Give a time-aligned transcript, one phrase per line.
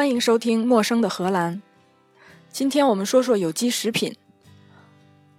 [0.00, 1.56] 欢迎收听《陌生的荷兰》。
[2.50, 4.16] 今天我们说说有机食品。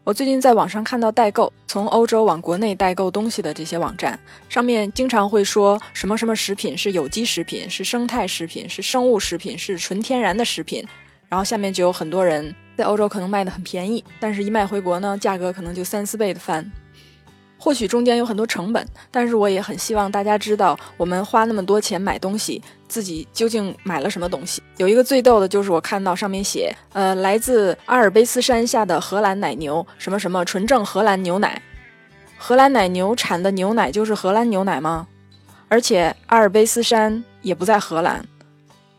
[0.03, 4.19] 我最近在网上看到代购从欧洲往国内代购东西的这些网站，
[4.49, 10.87] 上面经常会说什么什么食品是有机食品，是生态食品，是生物食品，是纯天然的食品。
[11.27, 16.71] 然后下面就有很多人在欧洲可能卖的很便宜，但是一卖回国呢，价格可能就三四倍的翻。
[17.63, 24.63] 或许中间有很多成本，但是我也很希望大家知道，我们花那么多钱买东西，自己究竟买了什么东西。
[24.77, 31.61] 有一个最逗的就是我看到上面写，呃，来自阿尔卑斯山下的荷兰奶牛，什么什么纯正荷兰牛奶。
[32.35, 35.07] 荷兰奶牛产的牛奶就是荷兰牛奶吗？
[35.67, 38.25] 而且阿尔卑斯山也不在荷兰，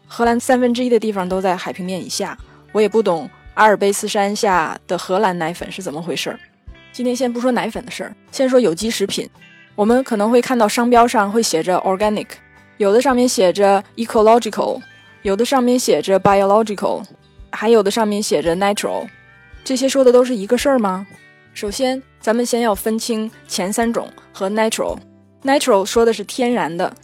[0.06, 2.38] 荷兰三分之一的地方都在海平面以下。
[2.70, 6.38] 我也不懂阿尔卑斯山下的荷兰奶粉是怎么回事儿。
[6.92, 9.26] 今天先不说奶粉的事儿，先说有机食品。
[9.74, 12.26] 我们可能会看到商标上会写着 organic，
[12.76, 14.78] 有的上面写着 ecological，
[15.22, 17.02] 有的上面写着 biological，
[17.50, 19.08] 还有的上面写着 natural。
[19.64, 21.06] 这些说的都是一个事儿吗？
[21.54, 24.98] 首先，咱们先要分清前三种和 natural。
[25.42, 26.94] natural 说的是天然的，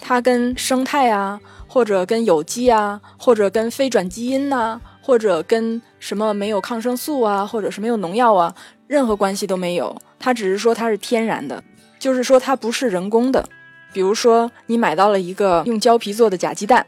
[0.00, 8.54] 它跟生态啊，或者跟有机啊，或者跟非转基因呐，或者跟什么没有抗生素啊，或者是没有农药啊。
[8.86, 11.62] 任何关系都没有，它只是说它是天然的，
[11.98, 13.48] 就是说它不是人工的。
[13.92, 16.84] 比如说，你买到了一个用胶皮做的假鸡蛋，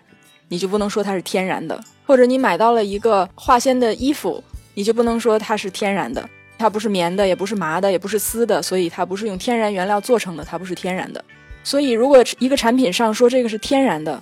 [0.49, 4.43] 你就不能说它是天然的；或者你买到了一个化纤的衣服，
[4.75, 6.29] 你就不能说它是天然的。
[6.59, 11.23] 它不是棉的，也不是麻的，也不是丝的，所以它不是用天然原料做成的，它不是天然的。
[11.63, 14.21] 所以，如果一个产品上说这个是天然的，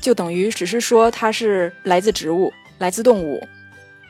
[0.00, 3.46] 就等于只是说它是来自植物、来自动物，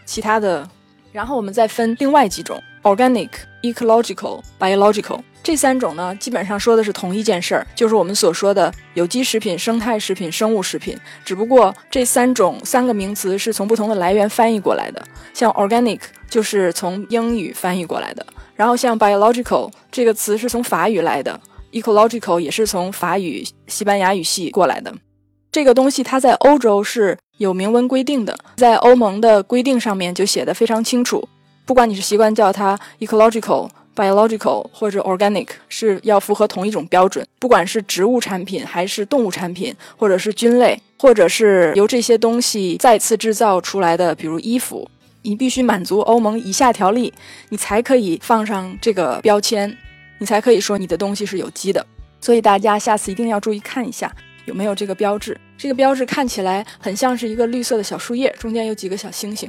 [0.04, 0.68] 其他的。
[1.12, 3.28] 然后我们再分另外几种：organic、
[3.62, 5.20] ecological、biological。
[5.42, 10.96] 这三种呢，基本上说的是同一件事儿，就是我们所说的有机食品、生态食品、生物食品。
[11.24, 15.02] 只不过这三种三个名词是从不同的来源翻译过来的。
[15.34, 16.00] 像 organic
[16.30, 21.40] 就是从英语翻译过来的，然后像 biological 这个词是从法语来的
[21.72, 24.94] ，ecological 也是从法语、西班牙语系过来的。
[25.50, 31.28] 这个东西它在欧洲是有明文规定的，在欧盟的规定上面就写的非常清楚。
[31.64, 37.26] 不管你是习惯叫它 ecological、biological 或者 organic，是要符合同一种标准。
[37.38, 44.88] 不管是植物产品还是动物产品，或者是菌类，或者是由这些东西再次制造出来的，比如衣服，
[45.22, 47.12] 你必须满足欧盟以下条例，
[47.50, 49.76] 你才可以放上这个标签，
[50.18, 51.86] 你才可以说你的东西是有机的。
[52.20, 54.12] 所以大家下次一定要注意看一下。
[54.46, 55.40] 有没有这个标志？
[55.56, 59.48] 这个标志看起来很像是一个绿色的小树叶，中间有几个小星星。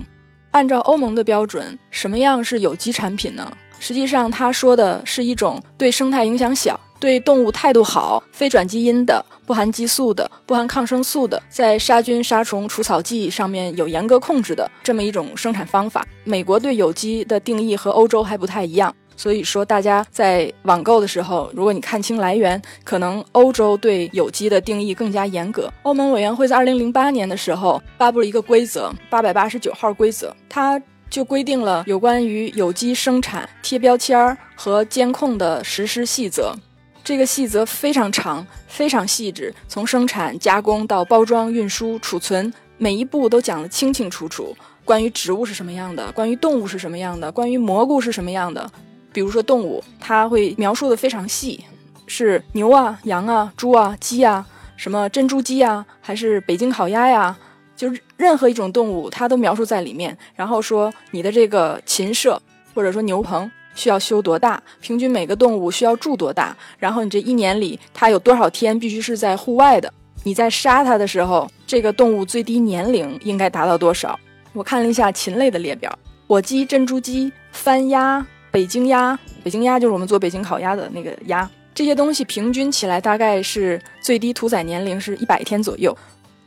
[0.53, 3.51] 按照欧盟的标准，什么样是有机产品呢？
[3.79, 16.07] 实际上，他说的是一种对生态影响小、对动物态度好、非转基因的、不含激素的、不含抗生素的，在杀菌、杀虫、除草剂上面有严格控制的这么一种生产方法。
[16.23, 18.95] 美国对有机的定义和欧洲还不太一样。
[19.15, 25.71] 所以说，大家在网购的时候，如果你看清来源，可能欧洲对有机的定义更加严格。
[25.83, 36.55] 欧盟委员会在二零零八年的时候发布了一个规则，八百八十九号规则，它就规定了有关于有机生产贴标签和监控的实施细则。
[37.03, 44.55] 这个细则非常长，非常细致，从生产、加工到包装、运输、储存，每一步都讲得清清楚楚。
[44.85, 48.69] 关于植物是什么样的，关于动物是什么样的，关于蘑菇是什么样的。
[49.13, 51.63] 比如说动物，它会描述的非常细，
[52.07, 57.37] 是牛啊、羊啊、猪啊、鸡啊，什么珍珠鸡啊，还是北京烤鸭呀？
[57.75, 60.17] 就是任何一种动物，它都描述在里面。
[60.35, 62.41] 然后说你的这个禽舍
[62.73, 69.91] 或者说牛棚需要修多大，平均每个动物需要住多大，然后你这一年里它有多少天必须是在户外的？
[70.23, 74.17] 你在杀它的时候，这个动物最低年龄应该达到多少？
[74.53, 75.91] 我看了一下禽类的列表，
[76.27, 78.25] 火鸡、珍珠鸡、番鸭。
[78.53, 81.49] 北京鸭，北京鸭就是我们做北京烤鸭的那个鸭。
[81.73, 85.97] 这些东西平均起来大概是最低屠宰年龄是一百天左右，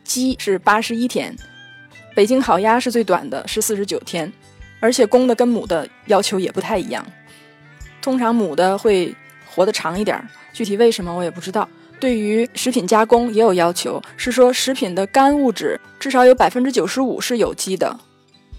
[0.04, 1.36] 鸡是八十一天，
[2.14, 4.32] 北京烤鸭是最短的，是四十九天，
[4.78, 7.04] 而且公的跟母的要求也不太一样，
[8.00, 9.12] 通常母的会
[9.44, 10.16] 活得长一点，
[10.52, 11.68] 具体为什么我也不知道。
[11.98, 17.98] 对于食品加工也有要求，是说食品的干物质至少有百分之九十五是有机的，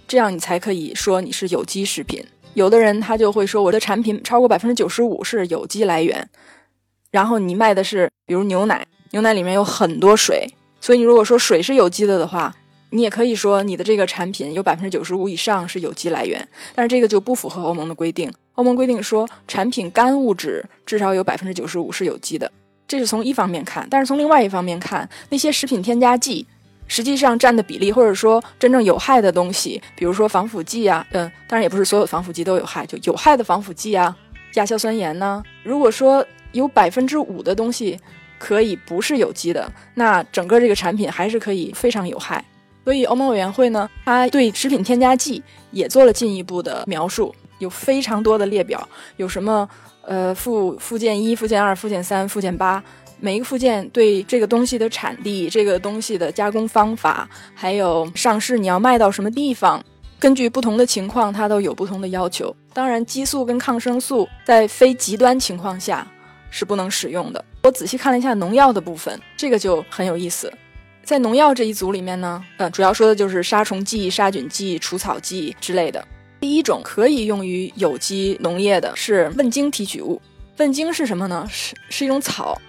[0.05, 2.21] 这样你才可以说你是有机食品。
[2.57, 6.27] 有的人他就会说，我的产品超过百分之九十五是有机来源，
[7.11, 10.49] 然后你卖的是比如牛奶，牛奶里面有很多水，
[10.81, 12.55] 所以你如果说水是有机的的话，
[12.89, 18.33] 你也可以说你的这个产品有百分之九十五以上是有机来源，但是这个就不符合欧盟的规定。
[18.55, 22.51] 欧盟规定说，产品干物质至少有百分之九十五是有机的，
[22.87, 26.47] 这是从一方面看，但是从另外一方面看，那些食品添加剂，
[26.87, 34.15] 实际上占的比例，或者说真正有害的东西，比如说防腐剂啊，嗯，当然也不是所有防腐剂都有害，就有害的防腐剂啊，
[34.55, 35.43] 亚硝酸盐呢。
[35.63, 37.99] 如果说有百分之五的东西
[38.39, 42.43] 可以不是有机的，那整个这个产品还是可以非常有害。
[42.85, 48.87] 所以欧盟委员会呢，它对食品添加剂也做了进一步的描述，有非常多的列表，
[49.17, 49.67] 有什么
[50.03, 52.81] 呃附附件一、附件二、附件三、附件八。
[53.19, 59.83] 每一个附件对这个东西的产地、这个东西的加工方法，还有上市你要卖到什么地方，
[60.19, 62.55] 根据不同的情况，它都有不同的要求。
[62.73, 66.05] 当然，激素跟抗生素在非极端情况下
[66.51, 67.43] 是不能使用的。
[67.63, 70.51] 我仔细看了一下农药的部分，这个就很有意思。
[71.03, 76.05] 在农药这一组里面呢，呃，主要说的就是杀虫剂、杀菌剂、除草剂之类的。
[76.39, 80.21] 第一种可以用于有机农业的是问茎提取物。
[80.57, 81.47] 问茎是什么呢？
[81.49, 82.59] 是是一种草。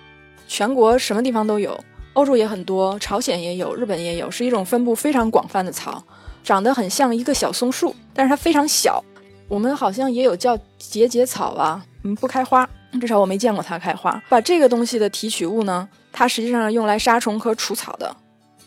[0.48, 1.78] 全国什么地方都有，
[2.14, 6.02] 欧洲也很多，朝鲜也有，日本也有，是一种分布非常广泛的草，
[6.42, 9.04] 长得很像一个小松树，但是它非常小。
[9.46, 12.68] 我们好像也有叫节节草啊，嗯，不开花，
[12.98, 14.20] 至少我没见过它开花。
[14.28, 18.16] 把这个东西的提取物呢，它实际上用来杀虫和除草的，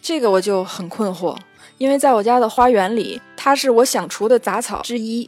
[0.02, 1.36] 这个我就很困惑，
[1.80, 5.28] 因为在我家的花园里，它是我想除的杂草之一。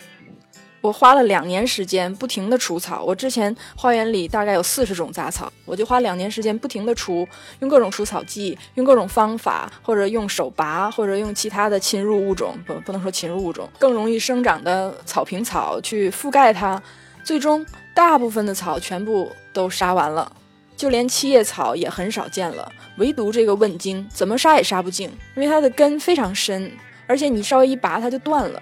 [0.84, 7.26] 我花了两年时间不停的除草，我之前花园里大概有四十种杂草，我就花两年时间不停的除，
[7.62, 16.84] 用各种除草剂，用各种方法，或者用手拔，或者用其他的侵入物种，不不能说侵入物种，更容易生长的草坪草去覆盖它，
[17.24, 17.66] 最终
[17.96, 20.30] 大部分的草全部都杀完了，
[20.76, 26.70] 就连七叶草也很少见了，唯独这个问茎怎么杀也杀不净，因为它的根非常深，
[27.08, 28.62] 而且你稍微一拔它就断了。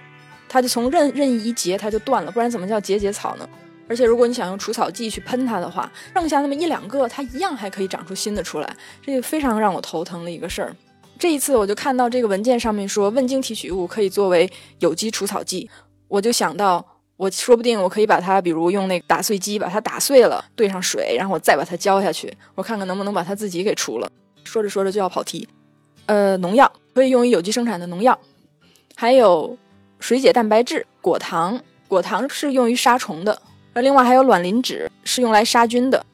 [0.52, 3.48] 它就从任任意一节，它就断了，不然怎么叫节节草呢？
[3.88, 10.76] 而且如果你想用除草剂去喷它的话，剩下那么一两个，它一样还可以长出新的出来，这个非常让我头疼的一个事儿。
[11.18, 14.50] 这一次我就看到这个文件上面说问茎提取物可以作为
[14.80, 15.70] 有机除草剂，
[16.06, 16.84] 我就想到
[17.16, 24.10] 我说不定我可以把它，比如用那个打碎机把它打碎了，兑上水，然后我再把它浇下去，我看看能不能把它自己给除了。
[24.44, 25.48] 说着说着就要跑题，
[26.06, 28.18] 呃，农药可以用于有机生产的农药，
[28.94, 29.56] 还有。
[30.02, 33.40] 水解蛋白质、果糖，果糖是用于杀虫的，
[33.72, 36.04] 而另外还有卵磷脂是用来杀菌的，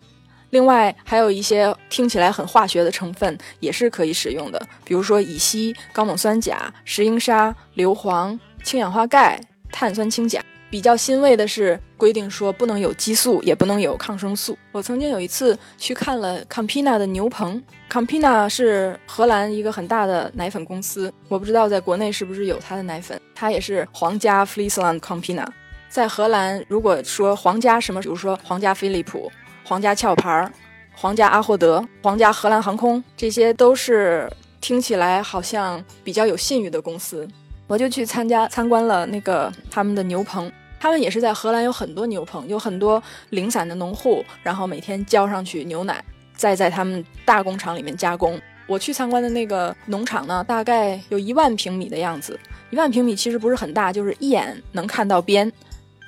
[0.51, 9.41] 另外还有一些听起来很化学的成分也是可以使用的，比如说乙烯、高锰酸钾、石英砂、硫磺、氢氧化钙、
[9.73, 10.45] 碳酸氢钾。
[10.71, 14.57] 比较欣慰的是，规定说不能有激素，也不能有抗生素。
[14.71, 23.19] 我曾经有一次去看了 Campina 的牛棚，Campina 是荷兰一个很大的奶粉公司，我不知道在国内是不是有它的奶粉。
[23.35, 25.47] 它也是皇家 Friesland Campina，
[25.89, 29.33] 在荷兰，如果说皇家什么，比如说皇家飞利浦、
[29.65, 30.53] 皇家壳牌、
[30.95, 34.31] 皇家阿霍德、皇家荷兰航空，这些都是
[34.61, 37.27] 听起来好像比较有信誉的公司。
[37.67, 46.05] 我就去参加参观了那个他们的牛棚，他们也是在荷兰有很多牛棚，有很多零散的农户，然后每天浇上去牛奶，
[46.35, 48.41] 再在他们大工厂里面加工。
[48.67, 52.39] 我去参观的那个农场呢，大概有一万平米的样子，
[52.71, 55.51] 一万平米其实不是很大，就是一眼能看到边，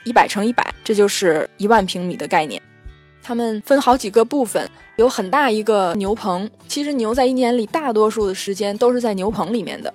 [0.05, 2.61] 一百乘一百，这就是一万平米的概念。
[3.23, 9.93] 他们分好几个部分，有很大一个牛棚，其实牛在一年里大多数的时间都是在牛棚里面的。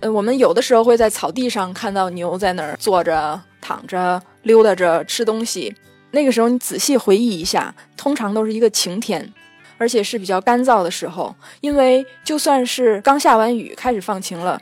[0.00, 5.74] 呃，我们有的时候会在草地上看到牛在那儿坐着、躺着、溜达着吃东西。
[6.12, 9.30] 那个时候你仔细回忆一下，通常都是一个晴天，
[9.76, 11.34] 而且是比较干燥的时候。
[11.60, 14.58] 因为就算是刚下完雨，开始放晴了，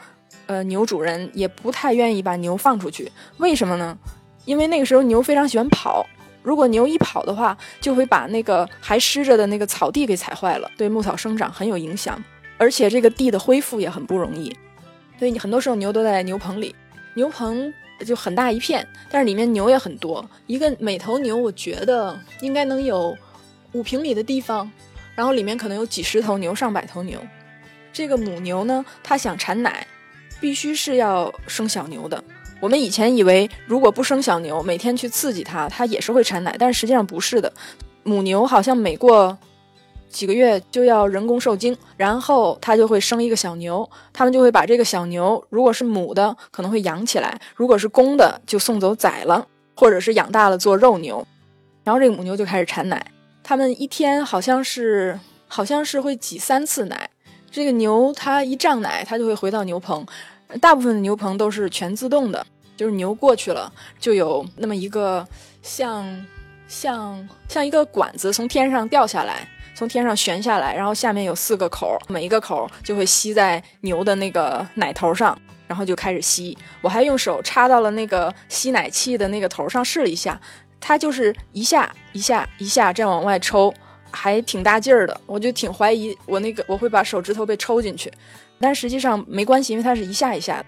[0.46, 3.12] 呃，牛主人也不太愿意把牛放出去。
[3.36, 3.96] 为什么呢？
[4.44, 6.04] 因为那个时候牛非常喜欢跑，
[6.42, 12.20] 如果牛一跑的话，就会把那个还湿着的那个草地给踩坏了，对牧草生长很有影响，
[12.58, 14.52] 而且这个地的恢复也很不容易。
[15.16, 16.74] 所以你很多时候牛都在牛棚里，
[17.16, 17.72] 牛棚
[18.04, 20.24] 就很大一片，但是里面牛也很多。
[20.46, 23.16] 一个每头牛，我觉得应该能有
[23.72, 24.70] 五平米的地方，
[25.14, 27.18] 然后里面可能有几十头牛、上百头牛。
[27.90, 29.86] 这个母牛呢，它想产奶，
[30.38, 32.22] 必须是要生小牛的。
[32.60, 37.50] 我们以前以为，如果不生小牛，每天去刺激它，它也是会产奶，但是实际上不是的。
[38.02, 39.36] 母牛好像每过
[40.16, 51.22] 几个月就要人工受精，然后它就会生一个小牛，他们就会把这个小牛，如果是母的，可能会养起来；如果是公的，就送走宰了，或者是养大了做肉牛。
[51.84, 57.10] 然后这个母牛就开始产奶，他们一天好像是好像是会挤三次奶。
[57.50, 60.06] 这个牛它一胀奶，它就会回到牛棚，
[60.62, 63.70] 大部分的牛棚都是全自动的，就是牛过去了，
[64.00, 65.28] 就有那么一个
[65.60, 66.26] 像
[66.66, 69.46] 像像一个管子从天上掉下来。
[69.76, 76.56] 从天上悬下来，然后下面有四个口，每一个口就会吸在牛的那个奶头上，然后就开始吸。
[76.80, 80.40] 我还用手插到了那个吸奶器的那个头上试了一下，
[80.80, 83.72] 它就是一下一下一下这样往外抽，
[84.10, 85.20] 还挺大劲儿的。
[85.26, 88.10] 我就挺怀疑我那个我会把手指头被抽进去，
[88.58, 90.64] 但实际上没关系，因为它是一下一下。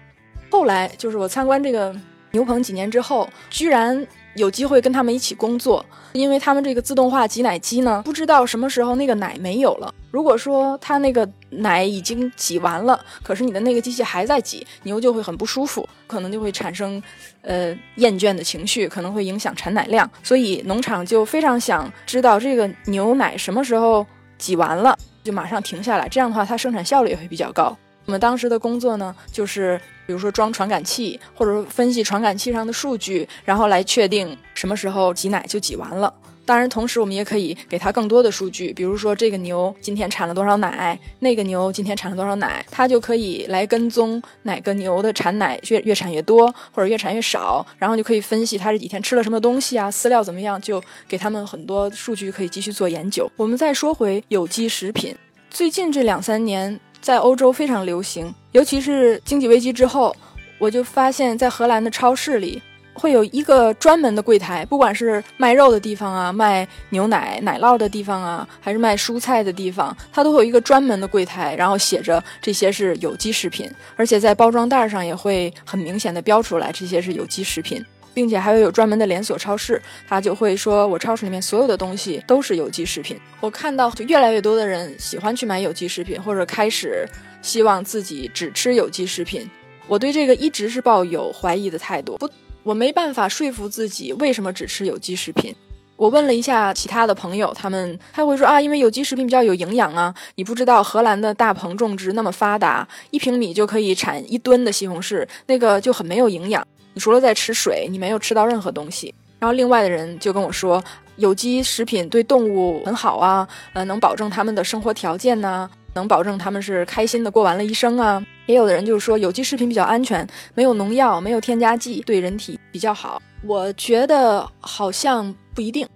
[0.51, 1.95] 后来就是我参观这个
[2.29, 4.07] 牛棚几年之后，居然。
[4.39, 9.93] 有机会跟他们一起工作，因为他们这个自动化挤奶机呢，不知道什么时候那个奶没有了。
[10.11, 17.01] 如果说它那个奶已经挤完了，可是你的那个机器还在挤，牛就会很不舒服，可能就会产生
[17.41, 20.09] 呃厌倦的情绪，可能会影响产奶量。
[20.23, 24.05] 所以农场就非常想知道这个牛奶什么时候
[24.37, 27.77] 挤完了，就马上停下来，这样的话它生产效率也会比较高。
[28.09, 36.11] 我们当时的工作呢，就是比如说装传感器，或者说分析传感器上的数据，然后来确定什么时候挤奶就挤完了。
[36.43, 53.31] 当然，同时我们也可以给它更多的数据，比如说这个牛今天产了多少奶，那个牛今天产了多少奶，它就可以来跟踪哪个牛的产奶越越产越多，或者越产越少，然后就可以分析它这几天吃了什么东西啊，饲料怎么样，就给他们很多数据可以继续做研究。
[53.35, 55.15] 我们再说回有机食品，
[55.51, 56.79] 最近这两三年。
[57.01, 60.15] 在欧洲非常流行，尤其是经济危机之后，
[60.57, 62.61] 我就发现，在荷兰的超市里
[62.93, 77.83] 会有一个专门的柜台，不管是卖肉的地方啊，卖牛奶奶酪的地方啊，还是卖蔬菜的地方，它都会有一个专门的柜台，然后写着这些是有机食品，而且在包装袋上也会很明显的标出来这些是有机食品。
[78.19, 83.17] 并且还会有专门的连锁超市，他就会说我超市里面所有的东西都是有机食品。
[83.39, 87.07] 我看到就越来越多的人喜欢去买有机食品，或者开始
[87.41, 89.49] 希望自己只吃有机食品。
[89.87, 92.29] 我对这个一直是抱有怀疑的态度，不，
[92.61, 95.55] 我没办法说服自己为什么只吃有机食品。
[95.95, 100.13] 我问了一下其他的朋友，他们他会说啊，因为有机食品比较有营养啊。
[100.35, 106.67] 你不知道荷兰的大棚种植那么发达，一平米就可以产一吨的西红柿，那个就很没有营养。
[106.99, 109.13] 除了在吃水，你没有吃到任何东西。
[109.39, 110.83] 然后另外的人就跟我说，
[111.15, 118.21] 有机食品对动物很好啊，呃，能保证他们的生活条件呢，能保证他们是开心的过完了一生啊。
[118.47, 123.21] 也有的人就是说，有机食品比较安全，没有农药，没有添加剂，对人体比较好。
[123.45, 125.87] 我觉得好像不一定。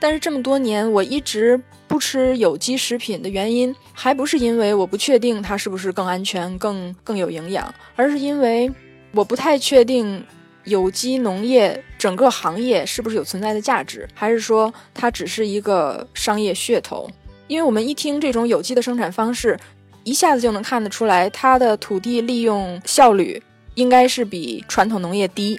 [0.00, 8.68] 但是这么多年我一直不吃有机食品的原因，还不是因为我不确定它是不是更安全、更更有营养，而是因为。
[9.12, 10.24] 我不太确定
[10.64, 17.10] 有机农业整个行业是不是有存在的价值，还是说它只是一个商业噱头？
[17.46, 19.58] 因为我们一听这种有机的生产方式，
[20.04, 23.42] 一下子就能看得出来，它的土地利用效率
[23.74, 25.58] 应该是比传统农业低，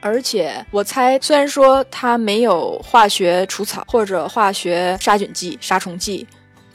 [0.00, 6.26] 而且我猜，虽然说它没有化学除草或者化学杀菌剂、杀虫剂。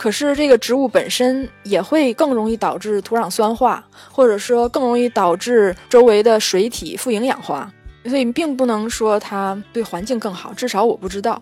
[0.03, 3.81] 可是这个植物本身也会更容易导致土壤酸化，
[4.11, 7.71] 或者说更容易导致周围的水体富营养化，
[8.03, 10.53] 所以并不能说它对环境更好。
[10.53, 11.41] 至少我不知道，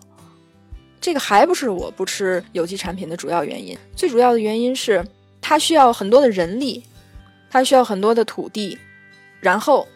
[1.00, 3.76] 这个还不是我不吃有机产品的主要原因。
[3.96, 5.04] 最主要的原因是
[5.42, 6.84] 它需要很多的人力，
[7.50, 8.78] 它需要很多的土地，
[9.40, 9.88] 然后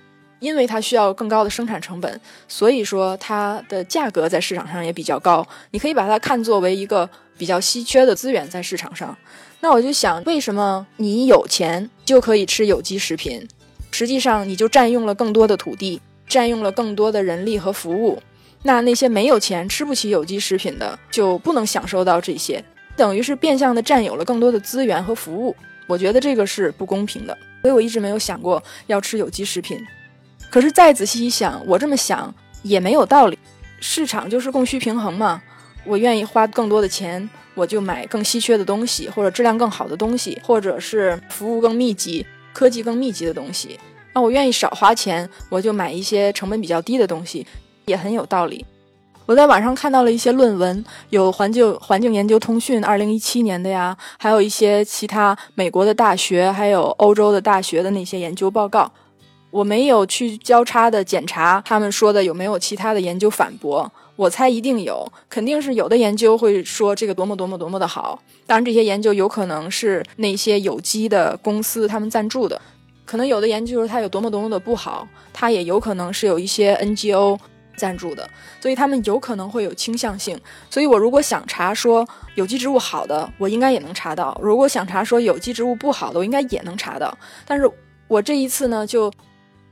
[0.46, 5.46] 因为它需要更高的生产成本，所以说它的价格在市场上也比较高。
[5.72, 7.10] 你可以把它看作为一个。
[7.38, 9.14] 比较稀缺的资源在市场上，
[9.60, 13.46] 那我就想，为什么你有钱就可以吃有机食品？
[13.92, 16.00] 实际上，你就占用了更多的土地，
[16.30, 18.24] 占用了更多的人力和服务。
[18.64, 22.64] 那那些没有钱吃不起有机食品的，就不能享受到这些，
[22.96, 25.54] 等于是变相的占有了更多的资源和服务。
[25.88, 29.78] 我觉得这个是不公平的，所以我一直没有想过要吃有机食品。
[30.50, 32.34] 可是再仔细一想，我这么想
[32.64, 33.38] 也没有道理，
[33.80, 35.42] 市场就是供需平衡嘛。
[35.84, 43.80] 我愿意花更多的钱，我就买更稀缺的东西，或者质量更好的东西，或者是服务更密集、科技更密集的东西。
[44.14, 47.46] 那我愿意少花钱，我就买一些成本比较低的东西，
[47.86, 48.66] 也很有道理。
[49.28, 58.92] 我在网上看到了一些论文，有环境环境研究通讯二零一七年的呀，还有一些其他美国的大学，还有欧洲的大学的那些研究报告。
[59.56, 63.90] 我没有去交叉的检查他们说的有没有其他的研究反驳。
[64.18, 68.22] 我猜一定有，肯定是有的研究会说这个多么多么多么的好。
[68.46, 72.60] 当然，这些研究有可能是那些有机的公司他们赞助的，
[73.06, 77.40] 可能有的研究是它有多么多么的不好，它也有可能是有一些 NGO
[77.78, 80.38] 赞助的，所以他们有可能会有倾向性。
[80.70, 87.18] 所以我如果想查说有机植物好的，我应该也能查到；如果想查说有机植物不好的，我应该也能查到。
[87.46, 87.70] 但是
[88.10, 89.12] 我这一次呢，就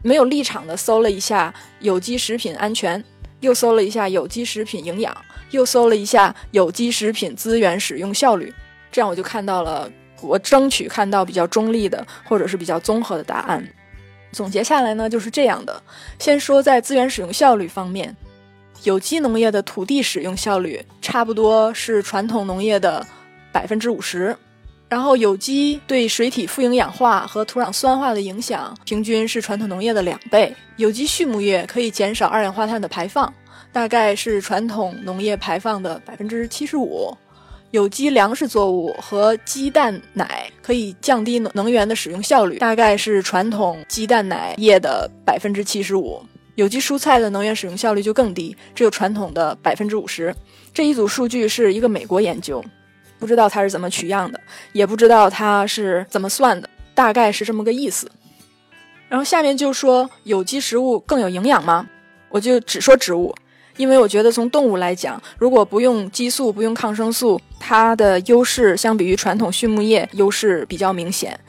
[0.03, 3.03] 没有立场的搜了一下有机食品安全。
[3.39, 5.13] 又搜了一下有机食品营养，
[5.51, 8.53] 又搜了一下有机食品资源使用效率，
[8.89, 9.91] 这样我就看到了，
[10.21, 13.61] 我争取看到比较中立的或者是比较综合的答案。
[14.31, 15.83] 总结下来呢，就是这样的。
[16.19, 18.15] 先说在资源使用效率方面，
[18.83, 23.05] 有机农业的土地使用效率差不多是传统农业的
[23.51, 24.33] 百分之五十。
[24.93, 30.55] 然后有机对水体富营养化和土壤酸化的影响，平均是传统农业的两倍。
[30.75, 33.33] 有机畜牧业可以减少二氧化碳的排放，
[33.71, 37.11] 大概是传统农业排放的百分之七十五。
[37.71, 46.21] 有机粮食作物和鸡蛋奶可以降低能源的使用效率，大概是传统鸡蛋奶业的百分之七十五。
[46.53, 50.35] 有机蔬菜的能源使用效率就更低，只有传统的百分之五十。
[50.71, 52.63] 这一组数据是一个美国研究。
[53.23, 54.41] 不知道它是怎么取样的，
[54.73, 58.11] 也不知道它是怎么算的，大概是这么个意思。
[59.07, 61.87] 然后下面就说有机食物更有营养吗？
[62.27, 63.33] 我就只说植物，
[63.77, 71.39] 因为我觉得从动物来讲，如果不用激素、不用抗生素，它的优势相比于传统畜牧业优势比较明显。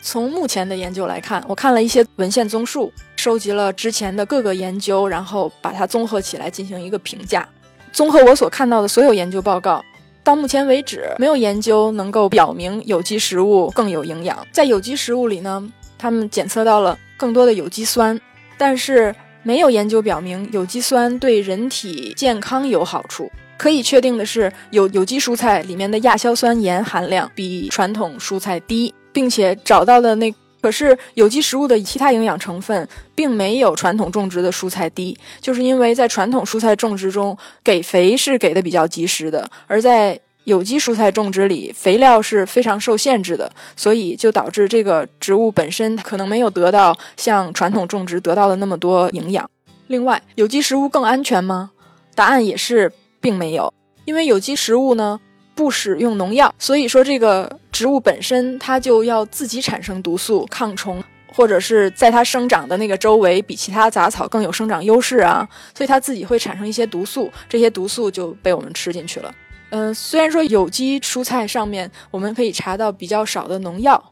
[0.00, 7.46] 从目前的研究来看，我看了一些文献综述，收集了之前的各个研究，然后把它综合起来进行一个评价。
[7.92, 9.84] 综合我所看到的所有研究报告。
[10.22, 14.46] 到目前为止，没有研究能够表明有机食物更有营养。
[14.52, 15.66] 在有机食物里呢，
[15.98, 18.20] 他们检测到了更多的有机酸，
[18.58, 23.30] 但是没有研究表明有机酸对人体健康有好处。
[23.56, 30.32] 可以确定的是，有有机蔬菜里面的亚硝酸盐含量比传统蔬菜低，并且找到的那。
[30.60, 49.48] 可是有机食物的其他营养成分并没有传统种植的蔬菜低，就是因为在传统蔬菜种植中给肥是给的比较及时的，而在有机蔬菜种植里肥料是非常受限制的，所以就导致这个植物本身可能没有得到像传统种植得到的那么多营养。
[49.86, 51.70] 另外，有机食物更安全吗？
[52.14, 53.72] 答案也是并没有，
[54.04, 55.20] 因为有机食物呢。
[55.60, 69.30] 不使用农药，所以说这个植物本身它就要自己产生毒素抗虫，或者是在它生长的那个周围比其他杂草更有生长优势啊，所以它自己会产生一些毒素，这些毒素就被我们吃进去了。
[69.68, 74.02] 嗯，虽然说有机蔬菜上面我们可以查到比较少的农药，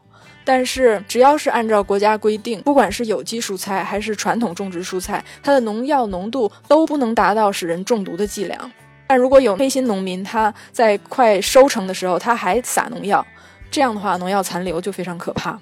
[0.45, 8.71] 但是只要是按照国家规定，不管是有机蔬菜还是传统种植蔬菜，它的农药浓度都不能达到使人中毒的剂量。
[9.09, 13.25] 但如果有黑心农民，他在快收成的时候他还撒农药，
[13.71, 15.59] 这样的话农药残留就非常可怕。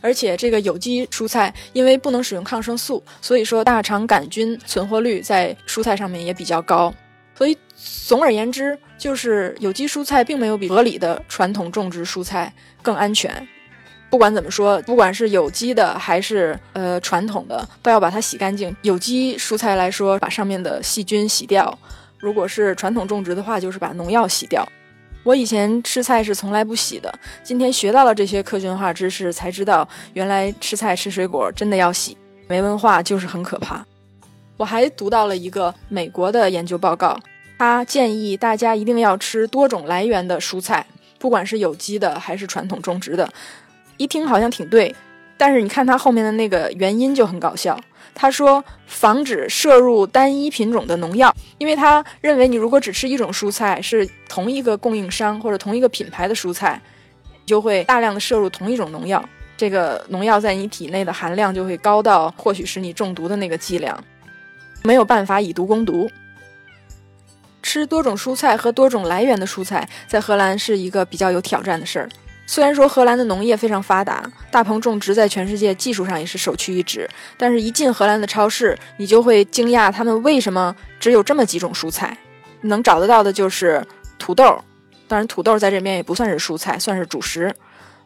[0.00, 6.92] 而且这个有机蔬菜因为不能使用抗生素，所以说大肠杆菌存活率在蔬菜上面也比较高。
[7.36, 7.56] 所以
[8.06, 13.48] 总而言之，就是有机蔬菜并没有比合理的传统种植蔬菜更安全。
[14.10, 18.76] 不管怎么说，不管是有机的还是呃传统的，都要把它洗干净。
[18.82, 21.78] 有机蔬菜来说，把上面的细菌洗掉。
[22.24, 24.66] 如果是传统种植的话，就是把农药洗掉。
[25.24, 32.16] 我以前吃菜是从来不洗的，今天学到了这些科学化知识，才知道原来吃菜吃水果真的要洗。
[32.48, 33.84] 没文化就是很可怕。
[34.56, 37.20] 我还读到了一个美国的研究报告，
[37.58, 40.86] 他建议大家一定要吃多种来源的蔬菜，
[41.18, 43.28] 不管是有机的还是传统种植的。
[43.98, 44.94] 一听好像挺对，
[45.36, 47.78] 但是你看他后面的那个原因就很搞笑。
[48.14, 56.80] 他说，防止摄入单一品种的农药，因为他认为你如果只吃一种蔬菜，是同一个供应商或者同一个品牌的蔬菜，
[57.44, 59.22] 就会大量的摄入同一种农药，
[59.56, 64.02] 这个农药在你体内的含量就会高到或许是你中毒的那个剂量，
[64.84, 66.08] 没有办法以毒攻毒。
[67.62, 72.08] 吃多种蔬菜和多种来源的蔬菜，在荷兰是一个比较有挑战的事儿。
[72.46, 82.16] 虽然说荷兰的农业非常发达，大棚种植在全世界技术上也是首屈一指，但是，一进荷兰的超市，你就会惊讶他们为什么只有这么几种蔬菜，
[82.62, 83.84] 能找得到的就是
[84.18, 84.58] 土豆，
[85.08, 87.54] 当然土豆在这边也不算是蔬菜，算是主食，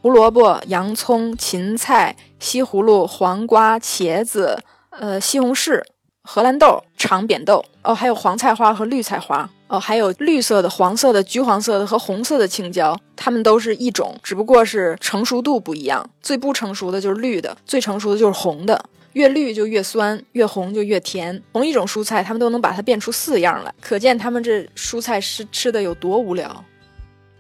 [0.01, 4.59] 胡萝卜、洋葱、芹菜、西葫芦、黄瓜、茄子，
[4.91, 5.83] 呃，西红柿。
[6.31, 16.07] 荷兰豆、长扁豆哦，还有黄菜花和绿菜花哦，还有绿色的、黄色的、橘黄色的和红色的青椒，它们都是一种，只不过是成熟度不一样。
[16.21, 18.79] 最不成熟的就是绿的，最成熟的就是红的。
[19.15, 21.43] 越绿就越酸，越红就越甜。
[21.55, 26.63] 同一种蔬菜，他们都能把它变出四样来，可见他们这蔬菜是吃的有多无聊。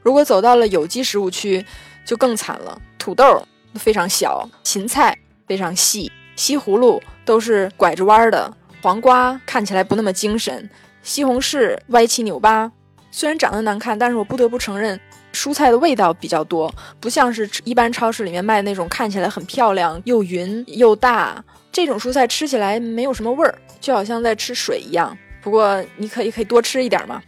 [0.00, 1.62] 如果走到了有机食物区，
[2.06, 2.80] 就更惨了。
[2.98, 3.42] 土豆
[3.74, 5.14] 非常小，芹菜
[5.46, 8.50] 非常细，西葫芦都是拐着弯的。
[8.88, 10.66] 黄瓜看起来不那么精神，
[11.02, 12.72] 西红柿歪七扭八，
[13.10, 14.98] 虽然长得难看，但是我不得不承认，
[15.30, 27.22] 蔬菜的味道比较多，不像是一般超市里面卖的那种看起来很漂亮又匀又大，这种蔬菜吃起来没有什么味儿，就好像在吃水一样，不过你可以可以多吃一点嘛，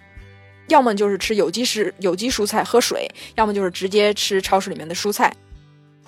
[0.69, 5.31] 要么就是吃有机食有机蔬菜喝水，要么就是直接吃超市里面的蔬菜。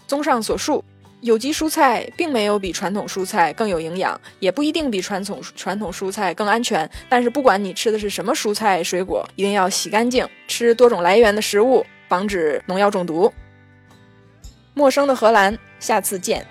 [0.06, 0.82] 综上所述。
[1.22, 6.88] 有机蔬菜并没有比传统蔬菜更有营养，也不一定比传统传统蔬菜更安全。
[7.08, 13.32] 但是不管你吃的是什么蔬菜水果，一定要洗干净，吃多种来源的食物，防止农药中毒。
[14.74, 16.44] 陌生的荷兰，下次见。